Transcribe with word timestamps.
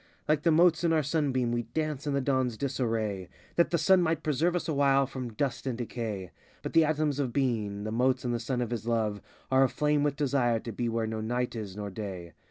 Likes 0.27 0.41
the 0.41 0.49
motes 0.51 0.83
in 0.83 0.89
the 0.89 1.03
sun 1.03 1.31
beam 1.31 1.51
we 1.51 1.61
dance 1.61 2.07
in 2.07 2.13
the 2.15 2.21
dawn's 2.21 2.57
disarray 2.57 3.29
That 3.55 3.69
the 3.69 3.77
sun 3.77 4.01
might 4.01 4.23
preserve 4.23 4.55
us 4.55 4.67
awhile 4.67 5.05
from 5.05 5.33
dust 5.33 5.67
and 5.67 5.77
decay; 5.77 6.31
But 6.63 6.73
the 6.73 6.85
atoms 6.85 7.19
of 7.19 7.31
being, 7.31 7.83
the 7.83 7.91
motes 7.91 8.25
in 8.25 8.31
the 8.31 8.39
Sun 8.39 8.61
of 8.61 8.71
his 8.71 8.87
Love, 8.87 9.21
Are 9.51 9.63
aflame 9.63 10.01
with 10.01 10.15
desire 10.15 10.59
to 10.61 10.71
be 10.71 10.89
where 10.89 11.05
no 11.05 11.21
night 11.21 11.55
is 11.55 11.75
nor 11.75 11.91
day. 11.91 12.33